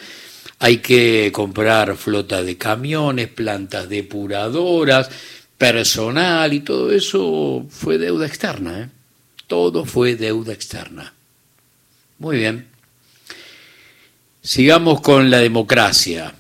hay 0.59 0.78
que 0.78 1.30
comprar 1.33 1.97
flota 1.97 2.42
de 2.42 2.59
camiones, 2.59 3.28
plantas 3.28 3.88
depuradoras, 3.88 5.09
personal 5.57 6.52
y 6.52 6.61
todo 6.61 6.92
eso 6.92 7.66
fue 7.71 7.97
deuda 7.97 8.26
externa. 8.26 8.80
¿eh? 8.83 8.88
Todo 9.47 9.87
fue 9.87 10.16
deuda 10.16 10.52
externa. 10.52 11.14
Muy 12.18 12.37
bien. 12.37 12.77
Sigamos 14.49 15.02
con 15.02 15.28
la 15.28 15.40
democracia. 15.40 16.35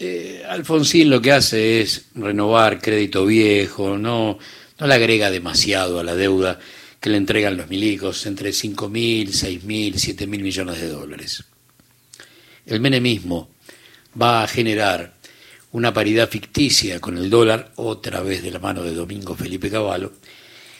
Eh, 0.00 0.42
Alfonsín 0.48 1.08
lo 1.08 1.22
que 1.22 1.30
hace 1.30 1.80
es 1.80 2.06
renovar 2.16 2.80
crédito 2.80 3.24
viejo, 3.24 3.96
no, 3.96 4.36
no 4.80 4.86
le 4.88 4.94
agrega 4.94 5.30
demasiado 5.30 6.00
a 6.00 6.02
la 6.02 6.16
deuda 6.16 6.58
que 6.98 7.08
le 7.08 7.18
entregan 7.18 7.56
los 7.56 7.68
milicos, 7.68 8.26
entre 8.26 8.52
5 8.52 8.88
mil, 8.88 9.32
6 9.32 9.62
mil, 9.62 9.96
7 9.96 10.26
mil 10.26 10.42
millones 10.42 10.80
de 10.80 10.88
dólares. 10.88 11.44
El 12.66 12.80
menemismo 12.80 13.48
va 14.20 14.42
a 14.42 14.48
generar 14.48 15.14
una 15.70 15.94
paridad 15.94 16.28
ficticia 16.28 16.98
con 16.98 17.16
el 17.16 17.30
dólar, 17.30 17.70
otra 17.76 18.22
vez 18.22 18.42
de 18.42 18.50
la 18.50 18.58
mano 18.58 18.82
de 18.82 18.92
Domingo 18.92 19.36
Felipe 19.36 19.70
Cavallo, 19.70 20.14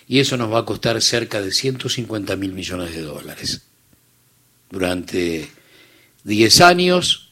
y 0.08 0.18
eso 0.18 0.37
nos 0.37 0.52
va 0.52 0.58
a 0.58 0.64
costar 0.64 1.00
cerca 1.00 1.40
de 1.40 1.52
150 1.52 2.35
mil 2.35 2.52
millones 2.52 2.92
de 2.92 3.02
dólares. 3.02 3.62
Durante 4.68 5.49
10 6.26 6.61
años 6.62 7.28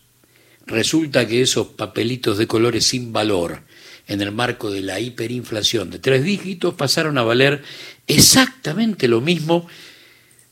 resulta 0.67 1.27
que 1.27 1.43
esos 1.43 1.67
papelitos 1.67 2.39
de 2.39 2.47
colores 2.47 2.87
sin 2.87 3.13
valor 3.13 3.63
en 4.07 4.21
el 4.21 4.31
marco 4.31 4.71
de 4.71 4.83
la 4.83 5.01
hiperinflación 5.01 5.91
de 5.91 5.99
tres 5.99 6.23
dígitos 6.23 6.75
pasaron 6.75 7.19
a 7.19 7.25
valer 7.25 7.65
exactamente 8.07 9.09
lo 9.09 9.21
mismo 9.21 9.67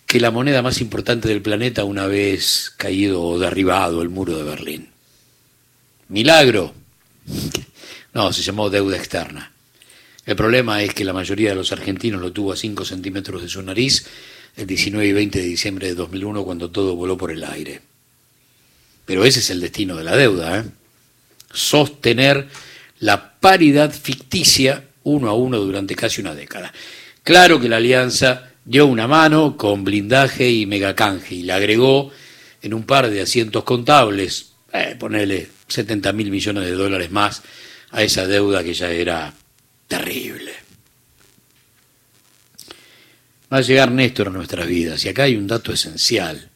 que 0.06 0.18
la 0.18 0.32
moneda 0.32 0.60
más 0.60 0.80
importante 0.80 1.28
del 1.28 1.40
planeta 1.40 1.84
una 1.84 2.08
vez 2.08 2.74
caído 2.76 3.22
o 3.22 3.38
derribado 3.38 4.02
el 4.02 4.08
muro 4.08 4.36
de 4.36 4.42
Berlín. 4.42 4.88
Milagro. 6.08 6.74
No, 8.14 8.30
se 8.30 8.42
llamó 8.42 8.68
deuda 8.68 8.98
externa. 8.98 9.52
El 10.26 10.36
problema 10.36 10.82
es 10.82 10.92
que 10.92 11.02
la 11.02 11.14
mayoría 11.14 11.48
de 11.48 11.54
los 11.54 11.72
argentinos 11.72 12.20
lo 12.20 12.30
tuvo 12.30 12.52
a 12.52 12.56
5 12.56 12.84
centímetros 12.84 13.40
de 13.40 13.48
su 13.48 13.62
nariz 13.62 14.04
el 14.54 14.66
19 14.66 15.06
y 15.06 15.12
20 15.14 15.38
de 15.38 15.46
diciembre 15.46 15.86
de 15.86 15.94
2001 15.94 16.44
cuando 16.44 16.70
todo 16.70 16.94
voló 16.94 17.16
por 17.16 17.30
el 17.30 17.42
aire. 17.42 17.91
Pero 19.04 19.24
ese 19.24 19.40
es 19.40 19.50
el 19.50 19.60
destino 19.60 19.96
de 19.96 20.04
la 20.04 20.16
deuda, 20.16 20.60
¿eh? 20.60 20.64
sostener 21.52 22.48
la 23.00 23.32
paridad 23.40 23.92
ficticia 23.92 24.84
uno 25.04 25.28
a 25.28 25.34
uno 25.34 25.58
durante 25.58 25.94
casi 25.94 26.20
una 26.20 26.34
década. 26.34 26.72
Claro 27.22 27.60
que 27.60 27.68
la 27.68 27.76
alianza 27.76 28.50
dio 28.64 28.86
una 28.86 29.08
mano 29.08 29.56
con 29.56 29.84
blindaje 29.84 30.48
y 30.50 30.66
megacanje 30.66 31.34
y 31.34 31.42
le 31.42 31.52
agregó 31.52 32.10
en 32.62 32.74
un 32.74 32.84
par 32.84 33.10
de 33.10 33.20
asientos 33.20 33.64
contables, 33.64 34.52
eh, 34.72 34.96
ponerle 34.98 35.48
70 35.68 36.12
mil 36.12 36.30
millones 36.30 36.64
de 36.64 36.72
dólares 36.72 37.10
más 37.10 37.42
a 37.90 38.02
esa 38.02 38.26
deuda 38.26 38.62
que 38.62 38.74
ya 38.74 38.90
era 38.90 39.34
terrible. 39.88 40.52
Va 43.52 43.58
a 43.58 43.60
llegar 43.60 43.90
Néstor 43.90 44.28
a 44.28 44.30
nuestras 44.30 44.66
vidas 44.66 45.04
y 45.04 45.08
acá 45.08 45.24
hay 45.24 45.36
un 45.36 45.46
dato 45.46 45.72
esencial, 45.72 46.48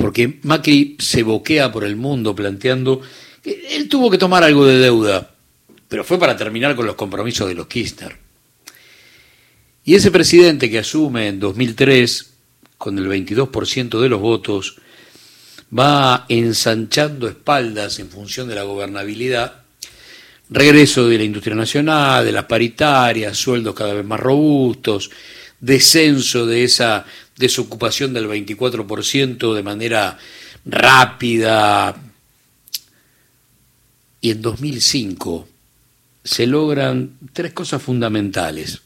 porque 0.00 0.38
Macri 0.42 0.96
se 0.98 1.22
boquea 1.22 1.70
por 1.70 1.84
el 1.84 1.94
mundo 1.94 2.34
planteando 2.34 3.02
que 3.42 3.76
él 3.76 3.88
tuvo 3.88 4.10
que 4.10 4.16
tomar 4.16 4.42
algo 4.42 4.66
de 4.66 4.78
deuda, 4.78 5.30
pero 5.88 6.04
fue 6.04 6.18
para 6.18 6.36
terminar 6.36 6.74
con 6.74 6.86
los 6.86 6.94
compromisos 6.94 7.46
de 7.46 7.54
los 7.54 7.66
Kirchner. 7.66 8.16
Y 9.84 9.94
ese 9.94 10.10
presidente 10.10 10.70
que 10.70 10.78
asume 10.78 11.28
en 11.28 11.38
2003 11.38 12.30
con 12.78 12.98
el 12.98 13.08
22% 13.08 14.00
de 14.00 14.08
los 14.08 14.20
votos 14.20 14.76
va 15.76 16.24
ensanchando 16.28 17.28
espaldas 17.28 17.98
en 17.98 18.08
función 18.08 18.48
de 18.48 18.54
la 18.54 18.62
gobernabilidad, 18.62 19.62
regreso 20.48 21.08
de 21.08 21.18
la 21.18 21.24
industria 21.24 21.56
nacional, 21.56 22.24
de 22.24 22.32
las 22.32 22.46
paritarias, 22.46 23.36
sueldos 23.36 23.74
cada 23.74 23.94
vez 23.94 24.04
más 24.04 24.18
robustos, 24.18 25.10
descenso 25.60 26.46
de 26.46 26.64
esa 26.64 27.04
desocupación 27.40 28.12
del 28.12 28.28
24% 28.28 29.54
de 29.54 29.62
manera 29.62 30.18
rápida. 30.64 31.96
Y 34.20 34.30
en 34.30 34.42
2005 34.42 35.48
se 36.22 36.46
logran 36.46 37.18
tres 37.32 37.52
cosas 37.54 37.82
fundamentales. 37.82 38.82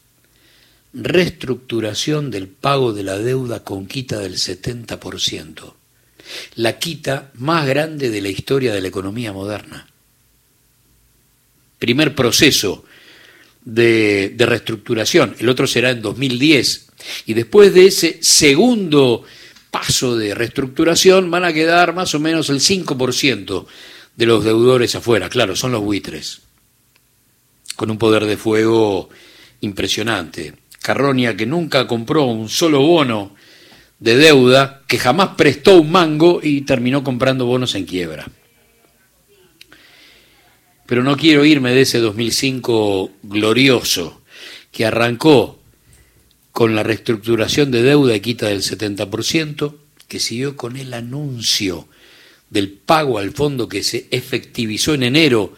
Reestructuración 0.94 2.30
del 2.30 2.46
pago 2.46 2.92
de 2.92 3.02
la 3.02 3.18
deuda 3.18 3.64
con 3.64 3.86
quita 3.86 4.20
del 4.20 4.34
70%, 4.34 5.74
la 6.54 6.78
quita 6.78 7.32
más 7.34 7.66
grande 7.66 8.10
de 8.10 8.20
la 8.20 8.28
historia 8.28 8.72
de 8.72 8.80
la 8.80 8.88
economía 8.88 9.32
moderna. 9.32 9.88
Primer 11.80 12.14
proceso 12.14 12.84
de, 13.64 14.32
de 14.36 14.46
reestructuración, 14.46 15.34
el 15.40 15.48
otro 15.48 15.66
será 15.66 15.90
en 15.90 16.00
2010, 16.00 16.83
y 17.26 17.34
después 17.34 17.74
de 17.74 17.86
ese 17.86 18.18
segundo 18.22 19.24
paso 19.70 20.16
de 20.16 20.34
reestructuración 20.34 21.30
van 21.30 21.44
a 21.44 21.52
quedar 21.52 21.94
más 21.94 22.14
o 22.14 22.20
menos 22.20 22.50
el 22.50 22.60
5% 22.60 23.66
de 24.16 24.26
los 24.26 24.44
deudores 24.44 24.94
afuera, 24.94 25.28
claro, 25.28 25.56
son 25.56 25.72
los 25.72 25.82
buitres 25.82 26.42
con 27.76 27.90
un 27.90 27.98
poder 27.98 28.24
de 28.24 28.36
fuego 28.36 29.08
impresionante. 29.60 30.54
Carronia, 30.80 31.36
que 31.36 31.46
nunca 31.46 31.86
compró 31.86 32.24
un 32.24 32.48
solo 32.48 32.80
bono 32.80 33.34
de 33.98 34.16
deuda, 34.16 34.82
que 34.86 34.98
jamás 34.98 35.30
prestó 35.36 35.80
un 35.80 35.90
mango 35.90 36.40
y 36.42 36.62
terminó 36.62 37.02
comprando 37.02 37.46
bonos 37.46 37.74
en 37.74 37.86
quiebra. 37.86 38.30
Pero 40.86 41.02
no 41.02 41.16
quiero 41.16 41.44
irme 41.44 41.72
de 41.72 41.82
ese 41.82 41.98
2005 41.98 43.10
glorioso, 43.22 44.22
que 44.70 44.84
arrancó 44.84 45.58
con 46.54 46.76
la 46.76 46.84
reestructuración 46.84 47.72
de 47.72 47.82
deuda 47.82 48.14
y 48.14 48.20
quita 48.20 48.46
del 48.46 48.62
70%, 48.62 49.74
que 50.06 50.20
siguió 50.20 50.56
con 50.56 50.76
el 50.76 50.94
anuncio 50.94 51.88
del 52.48 52.70
pago 52.70 53.18
al 53.18 53.32
fondo 53.32 53.68
que 53.68 53.82
se 53.82 54.06
efectivizó 54.12 54.94
en 54.94 55.02
enero 55.02 55.52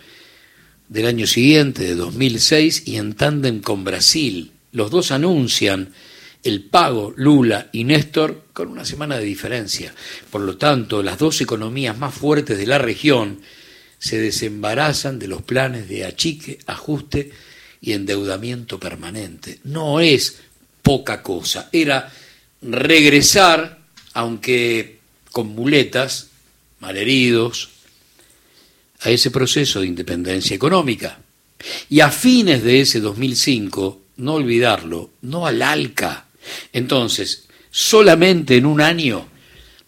del 0.88 1.04
año 1.04 1.26
siguiente, 1.26 1.82
de 1.84 1.96
2006, 1.96 2.84
y 2.86 2.96
en 2.96 3.12
tándem 3.12 3.60
con 3.60 3.84
Brasil. 3.84 4.52
Los 4.72 4.90
dos 4.90 5.10
anuncian 5.10 5.92
el 6.42 6.64
pago 6.64 7.12
Lula 7.14 7.68
y 7.72 7.84
Néstor 7.84 8.44
con 8.54 8.68
una 8.68 8.86
semana 8.86 9.18
de 9.18 9.26
diferencia. 9.26 9.94
Por 10.30 10.40
lo 10.40 10.56
tanto, 10.56 11.02
las 11.02 11.18
dos 11.18 11.42
economías 11.42 11.98
más 11.98 12.14
fuertes 12.14 12.56
de 12.56 12.66
la 12.66 12.78
región 12.78 13.42
se 13.98 14.18
desembarazan 14.18 15.18
de 15.18 15.28
los 15.28 15.42
planes 15.42 15.90
de 15.90 16.06
achique, 16.06 16.58
ajuste 16.64 17.32
y 17.82 17.92
endeudamiento 17.92 18.80
permanente. 18.80 19.58
No 19.62 20.00
es 20.00 20.38
poca 20.87 21.21
cosa, 21.21 21.69
era 21.73 22.12
regresar, 22.62 23.81
aunque 24.14 25.00
con 25.33 25.49
muletas, 25.49 26.28
malheridos, 26.78 27.71
a 29.00 29.11
ese 29.11 29.33
proceso 29.33 29.81
de 29.81 29.88
independencia 29.88 30.55
económica. 30.55 31.19
Y 31.90 31.99
a 31.99 32.11
fines 32.12 32.62
de 32.62 32.83
ese 32.83 33.00
2005, 33.00 34.00
no 34.19 34.35
olvidarlo, 34.35 35.11
no 35.23 35.49
al 35.49 35.61
ALCA. 35.61 36.26
Entonces, 36.73 37.49
solamente 37.73 38.57
en 38.57 38.64
un 38.64 38.81
año, 38.81 39.26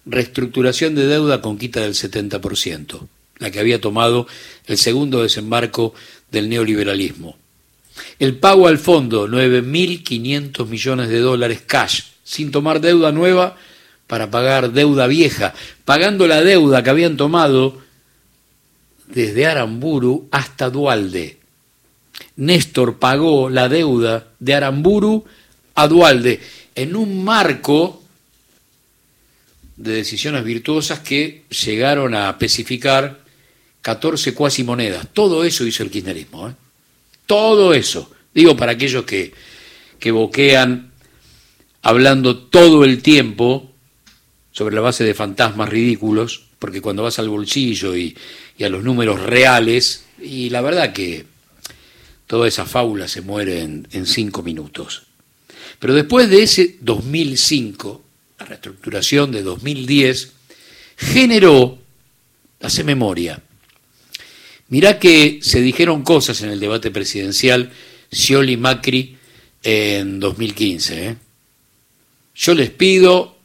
reestructuración 0.04 0.96
de 0.96 1.06
deuda 1.06 1.40
con 1.40 1.58
quita 1.58 1.82
del 1.82 1.94
70%, 1.94 3.06
la 3.38 3.52
que 3.52 3.60
había 3.60 3.80
tomado 3.80 4.26
el 4.66 4.76
segundo 4.76 5.22
desembarco 5.22 5.94
del 6.32 6.48
neoliberalismo. 6.48 7.38
El 8.18 8.36
pago 8.36 8.68
al 8.68 8.78
fondo, 8.78 9.28
9.500 9.28 10.66
millones 10.66 11.08
de 11.08 11.20
dólares 11.20 11.62
cash, 11.66 12.02
sin 12.24 12.50
tomar 12.50 12.80
deuda 12.80 13.12
nueva 13.12 13.56
para 14.06 14.30
pagar 14.30 14.72
deuda 14.72 15.06
vieja, 15.06 15.54
pagando 15.84 16.26
la 16.26 16.42
deuda 16.42 16.82
que 16.82 16.90
habían 16.90 17.16
tomado 17.16 17.78
desde 19.06 19.46
Aramburu 19.46 20.28
hasta 20.30 20.70
Dualde. 20.70 21.38
Néstor 22.36 22.98
pagó 22.98 23.48
la 23.50 23.68
deuda 23.68 24.28
de 24.38 24.54
Aramburu 24.54 25.24
a 25.74 25.88
Dualde 25.88 26.40
en 26.74 26.96
un 26.96 27.24
marco 27.24 28.02
de 29.76 29.92
decisiones 29.92 30.44
virtuosas 30.44 31.00
que 31.00 31.44
llegaron 31.48 32.14
a 32.14 32.30
especificar 32.30 33.20
14 33.82 34.34
cuasi 34.34 34.64
monedas. 34.64 35.06
Todo 35.12 35.44
eso 35.44 35.64
hizo 35.66 35.82
el 35.82 35.90
kirchnerismo. 35.90 36.48
¿eh? 36.48 36.54
Todo 37.28 37.74
eso. 37.74 38.10
Digo 38.32 38.56
para 38.56 38.72
aquellos 38.72 39.04
que, 39.04 39.34
que 40.00 40.10
boquean 40.12 40.92
hablando 41.82 42.38
todo 42.38 42.84
el 42.84 43.02
tiempo 43.02 43.70
sobre 44.50 44.74
la 44.74 44.80
base 44.80 45.04
de 45.04 45.12
fantasmas 45.12 45.68
ridículos, 45.68 46.46
porque 46.58 46.80
cuando 46.80 47.02
vas 47.02 47.18
al 47.18 47.28
bolsillo 47.28 47.94
y, 47.94 48.16
a 48.64 48.68
los 48.70 48.82
números 48.82 49.20
reales, 49.20 50.06
y 50.18 50.48
la 50.48 50.62
verdad 50.62 50.94
que 50.94 51.26
toda 52.26 52.48
esa 52.48 52.64
fábula 52.64 53.08
se 53.08 53.20
muere 53.20 53.60
en, 53.60 53.86
en 53.92 54.06
cinco 54.06 54.42
minutos. 54.42 55.02
Pero 55.78 55.92
después 55.92 56.30
de 56.30 56.42
ese 56.42 56.78
2005, 56.80 58.02
la 58.40 58.46
reestructuración 58.46 59.32
de 59.32 59.42
2010 59.42 60.32
generó, 60.96 61.78
hace 62.62 62.84
memoria, 62.84 63.42
mirá 64.68 64.98
que 64.98 65.40
se 65.42 65.60
dijeron 65.60 66.02
cosas 66.02 66.42
en 66.42 66.50
el 66.50 66.60
debate 66.60 66.90
presidencial 66.90 67.70
Scioli 68.12 68.56
Macri 68.56 69.16
en 69.62 70.20
2015. 70.20 71.08
¿eh? 71.08 71.16
Yo 72.34 72.54
les 72.54 72.70
pido, 72.70 73.36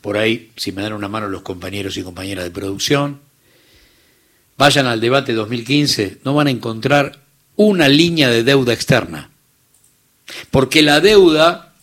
por 0.00 0.16
ahí, 0.16 0.50
si 0.56 0.72
me 0.72 0.82
dan 0.82 0.92
una 0.92 1.08
mano 1.08 1.28
los 1.28 1.42
compañeros 1.42 1.96
y 1.96 2.02
compañeras 2.02 2.44
de 2.44 2.50
producción, 2.50 3.20
Vayan 4.56 4.86
al 4.86 5.00
debate 5.00 5.32
2015, 5.32 6.18
no 6.24 6.34
van 6.34 6.46
a 6.46 6.50
encontrar 6.50 7.18
una 7.56 7.88
línea 7.88 8.30
de 8.30 8.44
deuda 8.44 8.72
externa. 8.72 9.30
Porque 10.50 10.82
la 10.82 11.00
deuda 11.00 11.74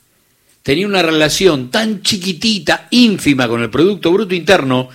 tenía 0.64 0.88
una 0.88 1.02
relación 1.02 1.70
tan 1.70 2.02
chiquitita, 2.02 2.88
ínfima 2.92 3.48
con 3.50 3.62
el 3.62 3.70
Producto 3.70 4.12
Bruto 4.12 4.36
Interno, 4.36 4.90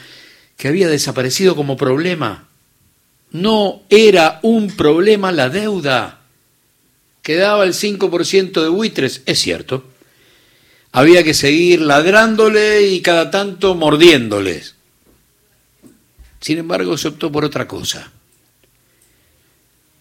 que 0.56 0.68
había 0.68 0.88
desaparecido 0.88 1.54
como 1.54 1.76
problema. 1.76 2.48
No 3.36 3.82
era 3.90 4.40
un 4.42 4.68
problema 4.68 5.30
la 5.30 5.50
deuda. 5.50 6.20
Quedaba 7.20 7.64
el 7.64 7.74
5% 7.74 8.62
de 8.62 8.68
buitres, 8.68 9.20
es 9.26 9.38
cierto. 9.38 9.84
Había 10.90 11.22
que 11.22 11.34
seguir 11.34 11.82
ladrándole 11.82 12.88
y 12.88 13.02
cada 13.02 13.30
tanto 13.30 13.74
mordiéndoles. 13.74 14.76
Sin 16.40 16.56
embargo, 16.56 16.96
se 16.96 17.08
optó 17.08 17.30
por 17.30 17.44
otra 17.44 17.68
cosa. 17.68 18.10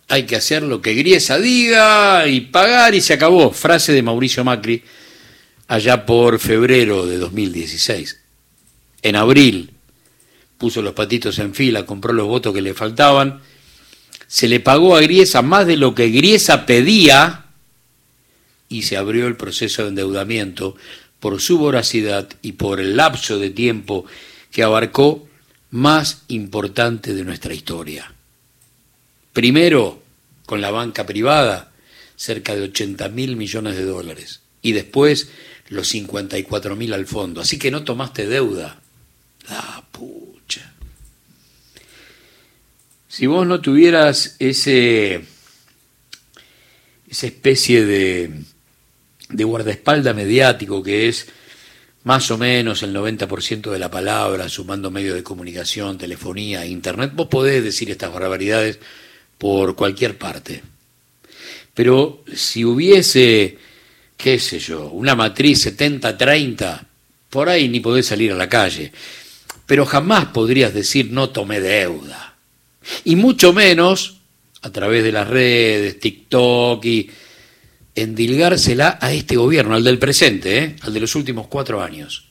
Hay 0.08 0.24
que 0.24 0.38
hacer 0.38 0.64
lo 0.64 0.82
que 0.82 0.94
Griesa 0.94 1.38
diga 1.38 2.28
y 2.28 2.40
pagar 2.40 2.96
y 2.96 3.02
se 3.02 3.16
acabó. 3.16 3.52
Frase 3.52 3.92
de 3.92 4.02
Mauricio 4.02 4.46
Macri 4.46 4.82
allá 5.68 6.06
por 6.06 6.40
febrero 6.40 7.06
de 7.06 7.18
2016. 7.18 8.18
En 9.02 9.18
abril 9.18 9.75
puso 10.58 10.82
los 10.82 10.94
patitos 10.94 11.40
en 11.40 11.54
fila, 11.54 11.86
compró 11.86 12.14
los 12.14 12.28
votos 12.28 12.54
que 12.54 12.62
le 12.62 12.74
faltaban, 12.74 13.42
se 14.28 14.48
le 14.48 14.60
pagó 14.60 14.96
a 14.96 15.02
Griesa 15.02 15.42
más 15.42 15.68
de 15.68 15.78
lo 15.78 15.94
que 15.94 16.10
Griesa 16.10 16.66
pedía 16.66 17.46
y 18.70 18.84
se 18.84 18.98
abrió 18.98 19.28
el 19.28 19.38
proceso 19.38 19.84
de 19.84 19.90
endeudamiento 19.90 20.76
por 21.20 21.42
su 21.42 21.58
voracidad 21.58 22.30
y 22.42 22.54
por 22.54 22.80
el 22.80 22.98
lapso 22.98 23.40
de 23.40 23.50
tiempo 23.50 24.06
que 24.52 24.64
abarcó 24.64 25.28
más 25.72 26.24
importante 26.28 27.14
de 27.14 27.24
nuestra 27.24 27.54
historia. 27.54 28.14
Primero, 29.34 30.02
con 30.46 30.62
la 30.62 30.72
banca 30.72 31.06
privada, 31.06 31.72
cerca 32.16 32.56
de 32.56 32.64
80 32.64 33.10
mil 33.10 33.36
millones 33.36 33.76
de 33.76 33.84
dólares, 33.84 34.42
y 34.62 34.72
después 34.72 35.30
los 35.70 35.88
54 35.90 36.76
mil 36.76 36.94
al 36.94 37.06
fondo. 37.06 37.42
Así 37.42 37.60
que 37.60 37.72
no 37.72 37.84
tomaste 37.84 38.28
deuda. 38.28 38.80
La 39.50 39.84
pucha. 39.92 40.74
Si 43.16 43.28
vos 43.28 43.48
no 43.48 43.62
tuvieras 43.62 44.36
ese, 44.40 45.22
esa 47.10 47.26
especie 47.26 47.86
de, 47.86 48.30
de 49.30 49.44
guardaespalda 49.46 50.14
mediático 50.14 50.84
que 50.84 51.08
es 51.08 51.28
más 52.04 52.30
o 52.30 52.38
menos 52.38 52.84
el 52.84 52.94
90% 52.94 53.72
de 53.72 53.80
la 53.80 53.90
palabra, 53.90 54.50
sumando 54.50 54.92
medios 54.92 55.16
de 55.16 55.24
comunicación, 55.24 55.98
telefonía, 55.98 56.66
internet, 56.66 57.14
vos 57.16 57.28
podés 57.28 57.64
decir 57.64 57.90
estas 57.90 58.14
barbaridades 58.14 58.80
por 59.38 59.78
cualquier 59.78 60.18
parte. 60.18 60.62
Pero 61.74 62.22
si 62.36 62.66
hubiese 62.66 63.58
qué 64.18 64.40
sé 64.40 64.60
yo, 64.60 64.90
una 64.90 65.16
matriz 65.16 65.66
70-30, 65.66 66.82
por 67.30 67.48
ahí 67.48 67.70
ni 67.70 67.80
podés 67.80 68.08
salir 68.08 68.34
a 68.34 68.36
la 68.36 68.50
calle. 68.50 68.92
Pero 69.66 69.86
jamás 69.86 70.26
podrías 70.26 70.74
decir 70.74 71.12
no 71.12 71.30
tomé 71.30 71.62
deuda. 71.62 72.25
Y 73.04 73.16
mucho 73.16 73.54
menos 73.54 74.18
a 74.62 74.72
través 74.72 75.04
de 75.04 75.12
las 75.12 75.28
redes, 75.28 76.00
TikTok 76.00 76.84
y 76.86 77.10
endilgársela 77.94 78.98
a 79.02 79.14
este 79.14 79.36
gobierno, 79.38 79.76
al 79.76 79.84
del 79.84 80.00
presente, 80.00 80.58
¿eh? 80.58 80.76
al 80.82 80.94
de 80.94 81.00
los 81.00 81.16
últimos 81.16 81.48
cuatro 81.48 81.82
años. 81.82 82.26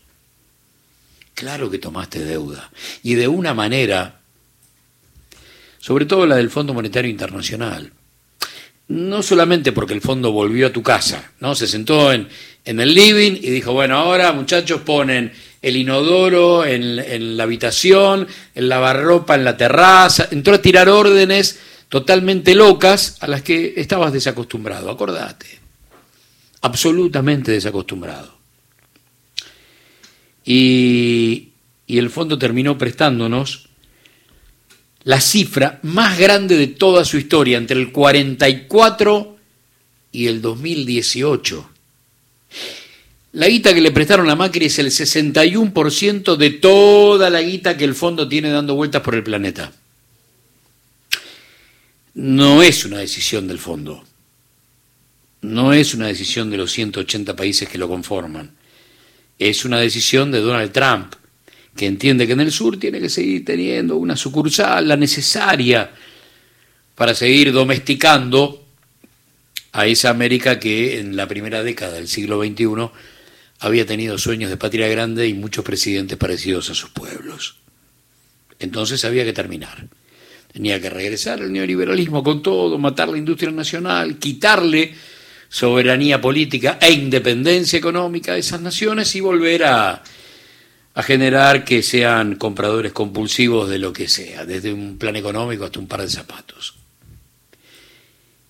Claro 1.34 1.70
que 1.70 1.78
tomaste 1.78 2.24
deuda. 2.24 2.70
Y 3.02 3.14
de 3.14 3.28
una 3.28 3.54
manera, 3.54 4.20
sobre 5.78 6.06
todo 6.06 6.26
la 6.26 6.36
del 6.36 6.50
Fondo 6.50 6.74
Monetario 6.74 7.10
Internacional 7.10 7.92
no 8.88 9.22
solamente 9.22 9.72
porque 9.72 9.94
el 9.94 10.00
fondo 10.00 10.32
volvió 10.32 10.66
a 10.66 10.72
tu 10.72 10.82
casa, 10.82 11.32
¿no? 11.40 11.54
Se 11.54 11.66
sentó 11.66 12.12
en, 12.12 12.28
en 12.64 12.80
el 12.80 12.94
living 12.94 13.32
y 13.32 13.50
dijo, 13.50 13.72
bueno, 13.72 13.96
ahora 13.96 14.32
muchachos 14.32 14.82
ponen 14.82 15.32
el 15.64 15.78
inodoro 15.78 16.62
en, 16.66 17.38
la 17.38 17.42
habitación, 17.42 18.28
el 18.54 18.68
lavarropa 18.68 19.34
en 19.34 19.44
la 19.44 19.56
terraza, 19.56 20.28
entró 20.30 20.54
a 20.54 20.60
tirar 20.60 20.90
órdenes 20.90 21.58
totalmente 21.88 22.54
locas 22.54 23.16
a 23.20 23.28
las 23.28 23.40
que 23.40 23.72
estabas 23.78 24.12
desacostumbrado, 24.12 24.90
acordate, 24.90 25.46
absolutamente 26.60 27.50
desacostumbrado. 27.50 28.34
Y, 30.44 31.48
y 31.86 31.96
el 31.96 32.10
fondo 32.10 32.38
terminó 32.38 32.76
prestándonos 32.76 33.70
la 35.04 35.22
cifra 35.22 35.78
más 35.80 36.18
grande 36.18 36.58
de 36.58 36.66
toda 36.66 37.06
su 37.06 37.16
historia, 37.16 37.56
entre 37.56 37.80
el 37.80 37.90
44 37.90 39.38
y 40.12 40.26
el 40.26 40.42
2018. 40.42 41.70
La 43.34 43.48
guita 43.48 43.74
que 43.74 43.80
le 43.80 43.90
prestaron 43.90 44.30
a 44.30 44.36
Macri 44.36 44.66
es 44.66 44.78
el 44.78 44.92
61% 44.92 46.36
de 46.36 46.50
toda 46.50 47.30
la 47.30 47.42
guita 47.42 47.76
que 47.76 47.82
el 47.82 47.96
fondo 47.96 48.28
tiene 48.28 48.48
dando 48.48 48.76
vueltas 48.76 49.02
por 49.02 49.16
el 49.16 49.24
planeta. 49.24 49.72
No 52.14 52.62
es 52.62 52.84
una 52.84 52.98
decisión 52.98 53.48
del 53.48 53.58
fondo. 53.58 54.04
No 55.40 55.72
es 55.72 55.94
una 55.94 56.06
decisión 56.06 56.48
de 56.48 56.58
los 56.58 56.70
180 56.70 57.34
países 57.34 57.68
que 57.68 57.76
lo 57.76 57.88
conforman. 57.88 58.52
Es 59.36 59.64
una 59.64 59.80
decisión 59.80 60.30
de 60.30 60.38
Donald 60.38 60.70
Trump 60.70 61.14
que 61.74 61.86
entiende 61.86 62.28
que 62.28 62.34
en 62.34 62.40
el 62.40 62.52
sur 62.52 62.78
tiene 62.78 63.00
que 63.00 63.08
seguir 63.08 63.44
teniendo 63.44 63.96
una 63.96 64.16
sucursal, 64.16 64.86
la 64.86 64.96
necesaria 64.96 65.90
para 66.94 67.16
seguir 67.16 67.52
domesticando 67.52 68.64
a 69.72 69.88
esa 69.88 70.10
América 70.10 70.60
que 70.60 71.00
en 71.00 71.16
la 71.16 71.26
primera 71.26 71.64
década 71.64 71.94
del 71.94 72.06
siglo 72.06 72.40
XXI 72.40 72.92
había 73.64 73.86
tenido 73.86 74.18
sueños 74.18 74.50
de 74.50 74.56
patria 74.56 74.88
grande 74.88 75.26
y 75.26 75.34
muchos 75.34 75.64
presidentes 75.64 76.18
parecidos 76.18 76.70
a 76.70 76.74
sus 76.74 76.90
pueblos. 76.90 77.56
Entonces 78.58 79.04
había 79.04 79.24
que 79.24 79.32
terminar. 79.32 79.88
Tenía 80.52 80.80
que 80.80 80.90
regresar 80.90 81.40
el 81.40 81.52
neoliberalismo 81.52 82.22
con 82.22 82.42
todo, 82.42 82.78
matar 82.78 83.08
la 83.08 83.18
industria 83.18 83.50
nacional, 83.50 84.18
quitarle 84.18 84.94
soberanía 85.48 86.20
política 86.20 86.78
e 86.80 86.92
independencia 86.92 87.78
económica 87.78 88.32
a 88.32 88.36
esas 88.36 88.60
naciones 88.60 89.14
y 89.16 89.20
volver 89.20 89.64
a 89.64 90.02
a 90.94 91.02
generar 91.02 91.64
que 91.64 91.82
sean 91.82 92.36
compradores 92.36 92.92
compulsivos 92.92 93.68
de 93.68 93.78
lo 93.78 93.92
que 93.92 94.08
sea, 94.08 94.44
desde 94.44 94.72
un 94.72 94.96
plan 94.96 95.16
económico 95.16 95.64
hasta 95.64 95.80
un 95.80 95.88
par 95.88 96.02
de 96.02 96.08
zapatos. 96.08 96.76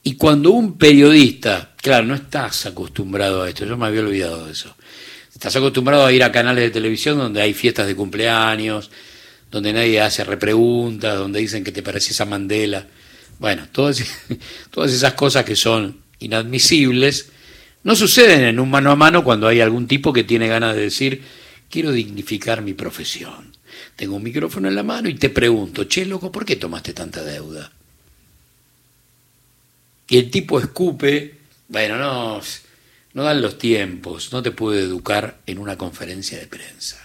Y 0.04 0.16
cuando 0.16 0.50
un 0.50 0.76
periodista, 0.76 1.72
claro, 1.82 2.06
no 2.06 2.14
estás 2.14 2.66
acostumbrado 2.66 3.42
a 3.42 3.48
esto, 3.48 3.64
yo 3.64 3.76
me 3.76 3.86
había 3.86 4.00
olvidado 4.00 4.46
de 4.46 4.52
eso, 4.52 4.76
estás 5.32 5.56
acostumbrado 5.56 6.04
a 6.04 6.12
ir 6.12 6.22
a 6.22 6.30
canales 6.30 6.64
de 6.64 6.70
televisión 6.70 7.18
donde 7.18 7.40
hay 7.40 7.54
fiestas 7.54 7.86
de 7.86 7.96
cumpleaños, 7.96 8.90
donde 9.50 9.72
nadie 9.72 10.00
hace 10.00 10.22
repreguntas, 10.22 11.16
donde 11.16 11.40
dicen 11.40 11.64
que 11.64 11.72
te 11.72 11.82
pareces 11.82 12.20
a 12.20 12.26
Mandela. 12.26 12.86
Bueno, 13.38 13.66
todas, 13.72 14.04
todas 14.70 14.92
esas 14.92 15.14
cosas 15.14 15.44
que 15.44 15.56
son 15.56 15.98
inadmisibles 16.18 17.30
no 17.82 17.96
suceden 17.96 18.44
en 18.44 18.60
un 18.60 18.70
mano 18.70 18.90
a 18.90 18.96
mano 18.96 19.24
cuando 19.24 19.48
hay 19.48 19.60
algún 19.60 19.86
tipo 19.86 20.12
que 20.12 20.24
tiene 20.24 20.48
ganas 20.48 20.74
de 20.74 20.82
decir 20.82 21.22
quiero 21.70 21.92
dignificar 21.92 22.62
mi 22.62 22.74
profesión. 22.74 23.56
Tengo 23.96 24.16
un 24.16 24.22
micrófono 24.22 24.68
en 24.68 24.74
la 24.74 24.82
mano 24.82 25.08
y 25.08 25.14
te 25.14 25.30
pregunto, 25.30 25.84
che, 25.84 26.04
loco, 26.06 26.30
¿por 26.30 26.44
qué 26.44 26.56
tomaste 26.56 26.92
tanta 26.92 27.22
deuda? 27.22 27.72
Y 30.08 30.18
el 30.18 30.30
tipo 30.30 30.58
escupe, 30.60 31.34
bueno, 31.68 31.96
no, 31.96 32.40
no 33.14 33.22
dan 33.22 33.40
los 33.40 33.58
tiempos, 33.58 34.32
no 34.32 34.42
te 34.42 34.50
puedo 34.50 34.78
educar 34.78 35.38
en 35.46 35.58
una 35.58 35.78
conferencia 35.78 36.38
de 36.38 36.46
prensa. 36.46 37.00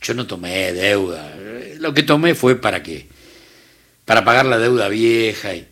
Yo 0.00 0.14
no 0.14 0.26
tomé 0.26 0.72
deuda, 0.72 1.36
lo 1.78 1.94
que 1.94 2.02
tomé 2.02 2.34
fue 2.34 2.60
para 2.60 2.82
qué, 2.82 3.06
para 4.04 4.24
pagar 4.24 4.46
la 4.46 4.58
deuda 4.58 4.88
vieja 4.88 5.54
y... 5.54 5.68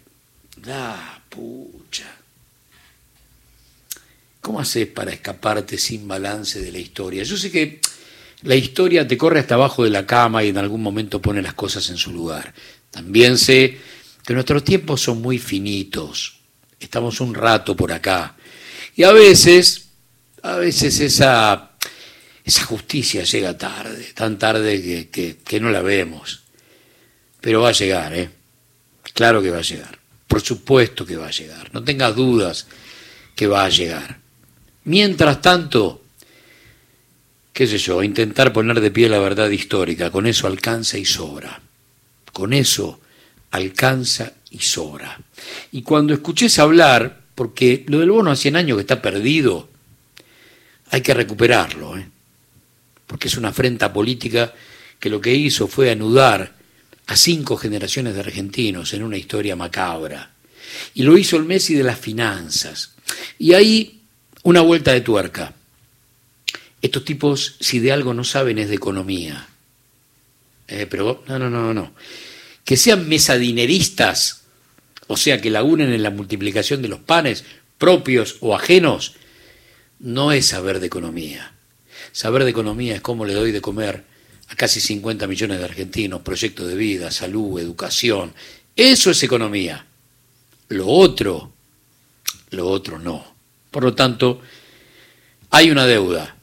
Ah, 0.68 1.20
pucha. 1.28 2.06
¿Cómo 4.40 4.60
haces 4.60 4.86
para 4.86 5.12
escaparte 5.12 5.78
sin 5.78 6.06
balance 6.06 6.60
de 6.60 6.70
la 6.70 6.78
historia? 6.78 7.22
Yo 7.24 7.36
sé 7.36 7.50
que 7.50 7.80
la 8.42 8.54
historia 8.54 9.06
te 9.06 9.18
corre 9.18 9.40
hasta 9.40 9.54
abajo 9.54 9.84
de 9.84 9.90
la 9.90 10.06
cama 10.06 10.44
y 10.44 10.48
en 10.48 10.58
algún 10.58 10.82
momento 10.82 11.20
pone 11.20 11.42
las 11.42 11.54
cosas 11.54 11.88
en 11.90 11.96
su 11.96 12.12
lugar. 12.12 12.54
También 12.90 13.36
sé 13.36 13.78
que 14.30 14.34
nuestros 14.34 14.62
tiempos 14.62 15.00
son 15.00 15.20
muy 15.20 15.40
finitos. 15.40 16.36
Estamos 16.78 17.20
un 17.20 17.34
rato 17.34 17.74
por 17.74 17.90
acá. 17.90 18.36
Y 18.94 19.02
a 19.02 19.10
veces, 19.10 19.88
a 20.42 20.54
veces 20.54 21.00
esa, 21.00 21.72
justicia 22.64 23.24
llega 23.24 23.58
tarde, 23.58 24.12
tan 24.14 24.38
tarde 24.38 25.08
que 25.10 25.60
no 25.60 25.70
la 25.70 25.82
vemos. 25.82 26.44
Pero 27.40 27.62
va 27.62 27.70
a 27.70 27.72
llegar, 27.72 28.14
¿eh? 28.14 28.30
Claro 29.14 29.42
que 29.42 29.50
va 29.50 29.58
a 29.58 29.62
llegar. 29.62 29.98
Por 30.28 30.40
supuesto 30.40 31.04
que 31.04 31.16
va 31.16 31.26
a 31.26 31.32
llegar. 31.32 31.68
No 31.74 31.82
tengas 31.82 32.14
dudas 32.14 32.68
que 33.34 33.48
va 33.48 33.64
a 33.64 33.68
llegar. 33.68 34.20
Mientras 34.84 35.42
tanto, 35.42 36.04
qué 37.52 37.66
sé 37.66 37.78
yo, 37.78 38.00
intentar 38.00 38.52
poner 38.52 38.80
de 38.80 38.92
pie 38.92 39.08
la 39.08 39.18
verdad 39.18 39.50
histórica, 39.50 40.12
con 40.12 40.28
eso 40.28 40.46
alcanza 40.46 40.98
y 40.98 41.04
sobra. 41.04 41.60
Con 42.32 42.52
eso 42.52 43.00
alcanza 43.50 44.32
y 44.50 44.58
sobra. 44.60 45.20
Y 45.72 45.82
cuando 45.82 46.14
escuches 46.14 46.58
hablar, 46.58 47.20
porque 47.34 47.84
lo 47.88 48.00
del 48.00 48.10
bono 48.10 48.30
a 48.30 48.36
100 48.36 48.56
años 48.56 48.76
que 48.76 48.82
está 48.82 49.00
perdido, 49.00 49.68
hay 50.90 51.00
que 51.00 51.14
recuperarlo, 51.14 51.96
¿eh? 51.96 52.06
porque 53.06 53.28
es 53.28 53.36
una 53.36 53.48
afrenta 53.48 53.92
política 53.92 54.52
que 54.98 55.10
lo 55.10 55.20
que 55.20 55.34
hizo 55.34 55.66
fue 55.66 55.90
anudar 55.90 56.54
a 57.06 57.16
cinco 57.16 57.56
generaciones 57.56 58.14
de 58.14 58.20
argentinos 58.20 58.92
en 58.94 59.02
una 59.02 59.16
historia 59.16 59.56
macabra. 59.56 60.30
Y 60.94 61.02
lo 61.02 61.18
hizo 61.18 61.36
el 61.36 61.44
Messi 61.44 61.74
de 61.74 61.82
las 61.82 61.98
finanzas. 61.98 62.92
Y 63.38 63.54
ahí 63.54 64.00
una 64.44 64.60
vuelta 64.60 64.92
de 64.92 65.00
tuerca. 65.00 65.52
Estos 66.80 67.04
tipos, 67.04 67.56
si 67.60 67.78
de 67.78 67.92
algo 67.92 68.14
no 68.14 68.24
saben, 68.24 68.58
es 68.58 68.68
de 68.68 68.76
economía. 68.76 69.48
Eh, 70.68 70.86
pero 70.88 71.24
no, 71.26 71.38
no, 71.38 71.50
no, 71.50 71.74
no. 71.74 71.92
Que 72.70 72.76
sean 72.76 73.08
mesadineristas, 73.08 74.42
o 75.08 75.16
sea, 75.16 75.40
que 75.40 75.50
lagunen 75.50 75.92
en 75.92 76.04
la 76.04 76.10
multiplicación 76.10 76.82
de 76.82 76.86
los 76.86 77.00
panes, 77.00 77.42
propios 77.78 78.36
o 78.38 78.54
ajenos, 78.54 79.14
no 79.98 80.30
es 80.30 80.46
saber 80.46 80.78
de 80.78 80.86
economía. 80.86 81.52
Saber 82.12 82.44
de 82.44 82.50
economía 82.50 82.94
es 82.94 83.00
cómo 83.00 83.24
le 83.24 83.34
doy 83.34 83.50
de 83.50 83.60
comer 83.60 84.04
a 84.46 84.54
casi 84.54 84.80
50 84.80 85.26
millones 85.26 85.58
de 85.58 85.64
argentinos, 85.64 86.22
proyectos 86.22 86.68
de 86.68 86.76
vida, 86.76 87.10
salud, 87.10 87.58
educación. 87.58 88.34
Eso 88.76 89.10
es 89.10 89.20
economía. 89.24 89.84
Lo 90.68 90.86
otro, 90.86 91.52
lo 92.50 92.68
otro 92.68 93.00
no. 93.00 93.34
Por 93.72 93.82
lo 93.82 93.94
tanto, 93.94 94.42
hay 95.50 95.72
una 95.72 95.86
deuda, 95.86 96.36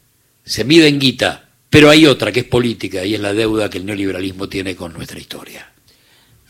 se 0.43 0.65
mide 0.65 0.89
en 0.89 0.99
guita, 0.99 1.47
pero 1.69 1.89
hay 1.89 2.05
otra 2.05 2.33
que 2.33 2.41
es 2.41 2.47
política 2.47 3.05
y 3.05 3.15
es 3.15 3.21
la 3.21 3.33
deuda 3.33 3.69
que 3.69 3.77
el 3.77 3.85
neoliberalismo 3.85 4.49
tiene 4.49 4.75
con 4.75 4.91
nuestra 4.91 5.21
historia. 5.21 5.71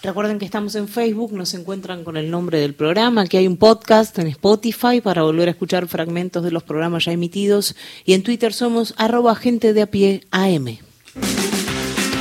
Recuerden 0.04 0.38
que 0.38 0.46
estamos 0.46 0.76
en 0.76 0.88
Facebook, 0.88 1.34
nos 1.34 1.54
encuentran 1.56 2.04
con 2.04 2.18
el 2.18 2.30
nombre 2.30 2.60
del 2.60 2.76
programa, 2.76 3.26
que 3.26 3.40
hay 3.40 3.48
un 3.48 3.58
podcast 3.58 4.18
en 4.20 4.28
Spotify 4.28 5.02
para 5.02 5.24
volver 5.24 5.48
a 5.48 5.52
escuchar 5.52 5.88
fragmentos 5.88 6.44
de 6.44 6.52
los 6.52 6.64
programas 6.64 7.06
ya 7.06 7.12
emitidos 7.12 7.76
y 8.06 8.14
en 8.14 8.22
Twitter 8.22 8.54
somos 8.54 8.94
arroba 8.98 9.36
gente 9.36 9.74
de 9.74 9.82
a 9.82 9.88
pie 9.88 10.22
AM. 10.30 10.78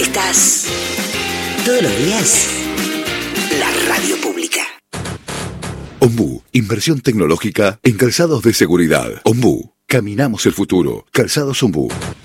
Estás 0.00 0.66
todos 1.66 1.82
los 1.82 1.98
días 1.98 2.48
la 3.60 3.70
radio 3.88 4.16
pública. 4.22 4.60
Ombu, 6.00 6.42
inversión 6.52 7.00
tecnológica 7.00 7.78
en 7.82 7.96
calzados 7.98 8.42
de 8.42 8.54
seguridad. 8.54 9.08
Ombu, 9.24 9.72
caminamos 9.86 10.46
el 10.46 10.52
futuro. 10.52 11.04
Calzados 11.12 11.62
Ombu. 11.62 11.88